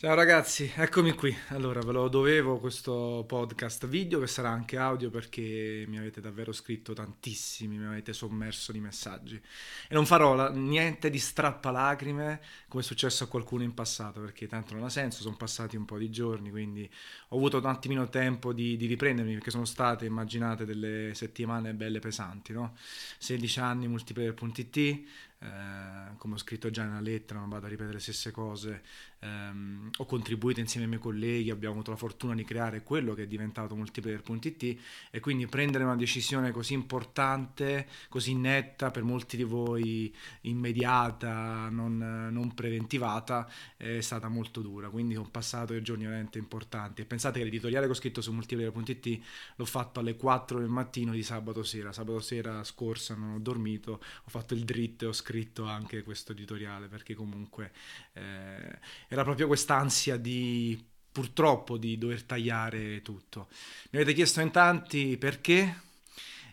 [0.00, 1.36] Ciao ragazzi, eccomi qui.
[1.48, 6.52] Allora, ve lo dovevo questo podcast video che sarà anche audio perché mi avete davvero
[6.52, 9.34] scritto tantissimi, mi avete sommerso di messaggi.
[9.34, 14.46] E non farò la- niente di strappalacrime come è successo a qualcuno in passato perché
[14.46, 16.88] tanto non ha senso, sono passati un po' di giorni, quindi
[17.30, 21.98] ho avuto un attimino tempo di, di riprendermi perché sono state, immaginate, delle settimane belle
[21.98, 22.76] pesanti, no?
[23.18, 25.02] 16 anni multiplayer.it,
[25.40, 28.82] eh, come ho scritto già nella lettera, non vado a ripetere le stesse cose,
[29.20, 33.22] ehm, ho contribuito insieme ai miei colleghi, abbiamo avuto la fortuna di creare quello che
[33.22, 34.78] è diventato multiplayer.it
[35.10, 42.28] e quindi prendere una decisione così importante, così netta, per molti di voi immediata, non,
[42.32, 47.02] non preventivata, è stata molto dura, quindi ho passato dei giorni veramente importanti.
[47.02, 49.20] E pensate che l'editoriale che ho scritto su multiplayer.it
[49.54, 53.92] l'ho fatto alle 4 del mattino di sabato sera, sabato sera scorsa non ho dormito,
[53.92, 55.26] ho fatto il dritto e ho scritto
[55.66, 57.72] anche questo editoriale perché comunque
[58.14, 58.78] eh,
[59.08, 63.48] era proprio quest'ansia di purtroppo di dover tagliare tutto.
[63.90, 65.86] Mi avete chiesto in tanti perché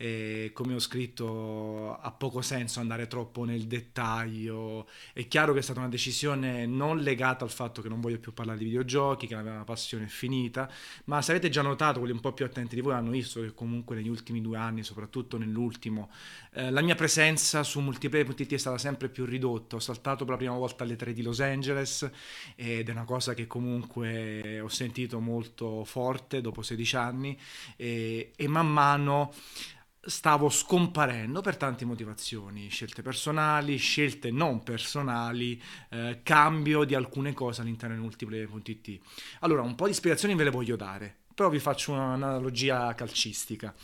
[0.00, 4.86] e come ho scritto ha poco senso andare troppo nel dettaglio.
[5.12, 8.32] È chiaro che è stata una decisione non legata al fatto che non voglio più
[8.32, 10.70] parlare di videogiochi, che la mia passione è finita,
[11.06, 13.52] ma se avete già notato, quelli un po' più attenti di voi hanno visto che
[13.54, 16.10] comunque negli ultimi due anni, soprattutto nell'ultimo,
[16.52, 19.74] eh, la mia presenza su multiplayer.it è stata sempre più ridotta.
[19.74, 22.08] Ho saltato per la prima volta alle 3 di Los Angeles
[22.54, 27.36] ed è una cosa che comunque ho sentito molto forte dopo 16 anni
[27.74, 29.32] e, e man mano
[30.00, 37.60] stavo scomparendo per tante motivazioni, scelte personali, scelte non personali, eh, cambio di alcune cose
[37.60, 39.00] all'interno di multiplayer.it.
[39.40, 43.74] Allora, un po' di spiegazioni ve le voglio dare, però vi faccio un'analogia calcistica.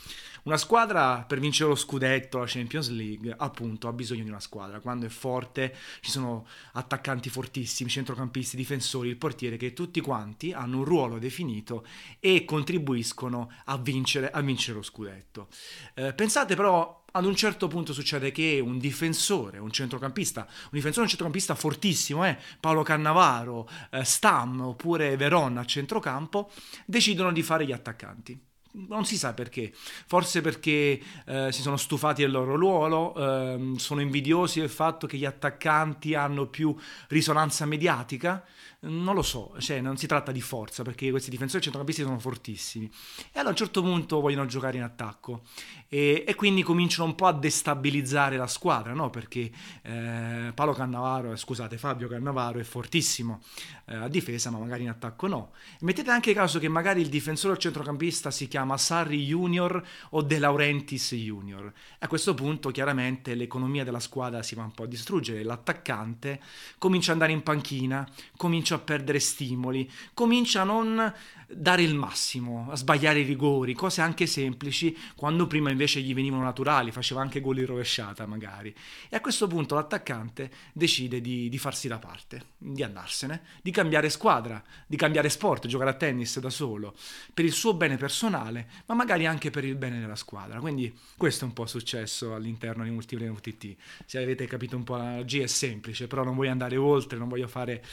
[0.45, 4.79] Una squadra per vincere lo scudetto, la Champions League, appunto, ha bisogno di una squadra.
[4.79, 10.77] Quando è forte ci sono attaccanti fortissimi, centrocampisti, difensori, il portiere che tutti quanti hanno
[10.77, 11.83] un ruolo definito
[12.19, 15.47] e contribuiscono a vincere, a vincere lo scudetto.
[15.95, 21.05] Eh, pensate però ad un certo punto succede che un difensore, un centrocampista, un difensore,
[21.05, 26.51] un centrocampista fortissimo, eh, Paolo Cannavaro, eh, Stam oppure Verona a centrocampo,
[26.85, 28.53] decidono di fare gli attaccanti
[28.87, 34.01] non si sa perché, forse perché eh, si sono stufati del loro ruolo, eh, sono
[34.01, 36.75] invidiosi del fatto che gli attaccanti hanno più
[37.07, 38.43] risonanza mediatica,
[38.81, 42.85] non lo so, cioè non si tratta di forza perché questi difensori centrocampisti sono fortissimi
[42.85, 45.41] e allora a un certo punto vogliono giocare in attacco
[45.87, 49.09] e, e quindi cominciano un po' a destabilizzare la squadra, no?
[49.09, 49.49] perché
[49.81, 53.41] eh, Paolo Cannavaro, eh, scusate Fabio Cannavaro è fortissimo
[53.85, 55.51] eh, a difesa ma magari in attacco no.
[55.79, 61.13] Mettete anche caso che magari il difensore centrocampista si chiama Sarri Junior o De Laurentiis
[61.13, 61.71] Junior.
[61.99, 66.41] A questo punto chiaramente l'economia della squadra si va un po' a distruggere, l'attaccante
[66.79, 71.13] comincia ad andare in panchina, comincia a perdere stimoli, comincia a non
[71.47, 76.43] dare il massimo, a sbagliare i rigori, cose anche semplici, quando prima invece gli venivano
[76.43, 78.73] naturali, faceva anche gol in rovesciata magari.
[79.09, 84.09] E a questo punto l'attaccante decide di, di farsi da parte, di andarsene, di cambiare
[84.09, 86.95] squadra, di cambiare sport, giocare a tennis da solo,
[87.33, 90.59] per il suo bene personale, ma magari anche per il bene della squadra.
[90.59, 93.75] Quindi questo è un po' successo all'interno di Multiplayer UTT.
[94.05, 97.47] Se avete capito un po' l'analogia è semplice, però non voglio andare oltre, non voglio
[97.47, 97.83] fare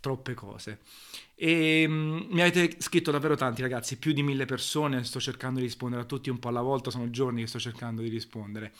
[0.00, 0.80] troppe cose.
[1.42, 5.64] E um, mi avete scritto davvero tanti ragazzi, più di mille persone, sto cercando di
[5.64, 8.74] rispondere a tutti un po' alla volta, sono giorni che sto cercando di rispondere.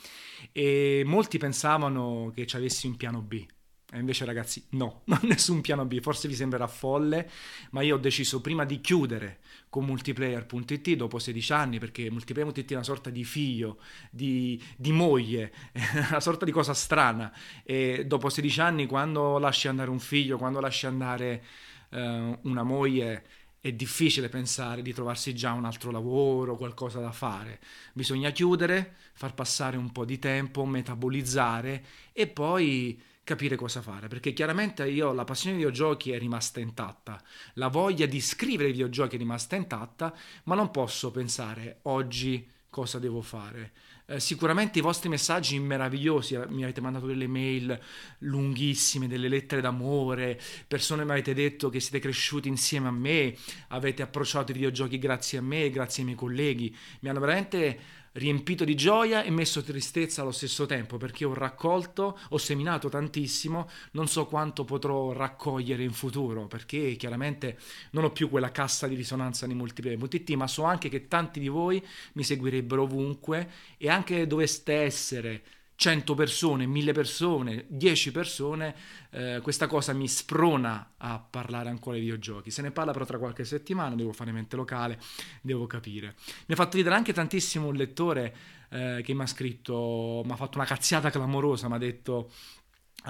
[0.51, 3.43] E molti pensavano che ci avessi un piano B.
[3.91, 7.27] E invece ragazzi no, non nessun piano B, forse vi sembrerà folle,
[7.71, 12.75] ma io ho deciso prima di chiudere con multiplayer.it dopo 16 anni, perché multiplayer.it è
[12.75, 13.79] una sorta di figlio,
[14.11, 15.51] di, di moglie,
[16.09, 17.35] una sorta di cosa strana.
[17.63, 21.43] E dopo 16 anni quando lasci andare un figlio, quando lasci andare
[21.91, 23.25] eh, una moglie
[23.61, 27.59] è difficile pensare di trovarsi già un altro lavoro, qualcosa da fare.
[27.93, 34.33] Bisogna chiudere, far passare un po' di tempo, metabolizzare e poi capire cosa fare, perché
[34.33, 37.21] chiaramente io la passione dei videogiochi è rimasta intatta,
[37.53, 40.13] la voglia di scrivere i videogiochi è rimasta intatta,
[40.45, 43.73] ma non posso pensare oggi cosa devo fare.
[44.11, 47.79] Eh, sicuramente i vostri messaggi meravigliosi, eh, mi avete mandato delle mail
[48.19, 50.37] lunghissime, delle lettere d'amore,
[50.67, 53.33] persone mi avete detto che siete cresciuti insieme a me,
[53.69, 57.79] avete approcciato i videogiochi grazie a me, grazie ai miei colleghi, mi hanno veramente
[58.13, 63.69] riempito di gioia e messo tristezza allo stesso tempo perché ho raccolto, ho seminato tantissimo,
[63.91, 67.57] non so quanto potrò raccogliere in futuro perché chiaramente
[67.91, 71.47] non ho più quella cassa di risonanza di multiplayer.it ma so anche che tanti di
[71.47, 75.43] voi mi seguirebbero ovunque e anche doveste essere
[75.81, 78.75] 100 persone, 1000 persone, 10 persone,
[79.09, 82.51] eh, questa cosa mi sprona a parlare ancora di videogiochi.
[82.51, 84.99] Se ne parla però tra qualche settimana, devo fare mente locale,
[85.41, 86.13] devo capire.
[86.45, 88.35] Mi ha fatto ridere anche tantissimo un lettore
[88.69, 92.31] eh, che mi ha scritto, mi ha fatto una cazziata clamorosa, mi ha detto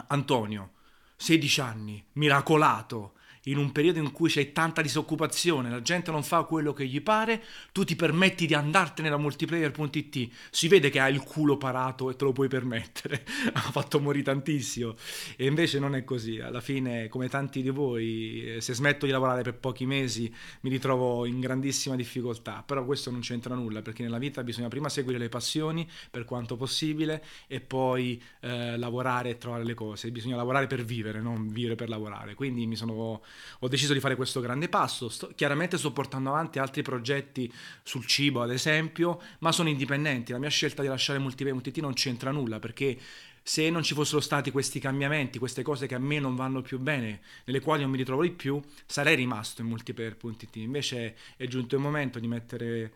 [0.08, 0.72] Antonio,
[1.18, 3.16] 16 anni, miracolato,
[3.46, 7.02] in un periodo in cui c'è tanta disoccupazione, la gente non fa quello che gli
[7.02, 12.10] pare, tu ti permetti di andartene da multiplayer.it, si vede che hai il culo parato
[12.10, 14.96] e te lo puoi permettere, ha fatto morire tantissimo.
[15.36, 19.12] E invece non è così, alla fine come tanti di voi eh, se smetto di
[19.12, 24.04] lavorare per pochi mesi mi ritrovo in grandissima difficoltà, però questo non c'entra nulla perché
[24.04, 29.38] nella vita bisogna prima seguire le passioni per quanto possibile e poi eh, lavorare e
[29.38, 33.22] trovare le cose, bisogna lavorare per vivere, non vivere per lavorare, quindi mi sono
[33.60, 35.10] ho deciso di fare questo grande passo.
[35.10, 37.52] Sto, chiaramente sto portando avanti altri progetti
[37.84, 40.32] sul cibo, ad esempio, ma sono indipendenti.
[40.32, 42.98] La mia scelta di lasciare Multiplayer.it non c'entra nulla perché
[43.44, 46.80] se non ci fossero stati questi cambiamenti, queste cose che a me non vanno più
[46.80, 50.56] bene, nelle quali non mi ritrovo di più, sarei rimasto in multiplayer.it.
[50.58, 52.94] Invece è giunto il momento di mettere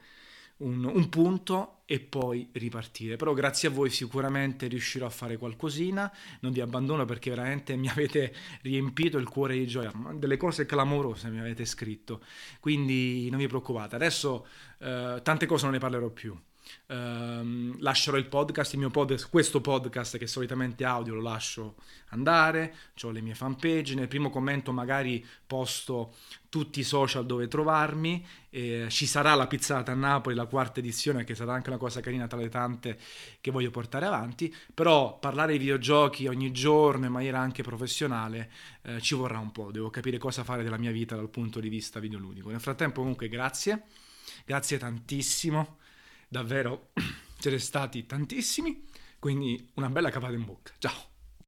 [0.57, 3.15] un, un, punto e poi ripartire.
[3.15, 6.11] Però grazie a voi sicuramente riuscirò a fare qualcosina,
[6.41, 11.29] non vi abbandono perché veramente mi avete riempito il cuore di gioia, delle cose clamorose
[11.29, 12.21] mi avete scritto,
[12.59, 14.47] quindi non vi preoccupate, adesso
[14.79, 16.37] eh, tante cose non ne parlerò più.
[16.87, 21.75] Um, lascerò il podcast, il mio podcast, questo podcast che solitamente audio lo lascio
[22.09, 26.13] andare, ho le mie fanpage, nel primo commento magari posto
[26.49, 31.23] tutti i social dove trovarmi, eh, ci sarà la pizzata a Napoli, la quarta edizione
[31.23, 32.97] che sarà anche una cosa carina tra le tante
[33.41, 38.51] che voglio portare avanti, però parlare di videogiochi ogni giorno in maniera anche professionale
[38.83, 41.67] eh, ci vorrà un po', devo capire cosa fare della mia vita dal punto di
[41.67, 42.49] vista videoludico.
[42.49, 43.83] Nel frattempo comunque grazie,
[44.45, 45.77] grazie tantissimo
[46.35, 46.91] davvero
[47.39, 48.83] ce ne stati tantissimi,
[49.19, 50.73] quindi una bella capata in bocca.
[50.77, 51.14] Ciao!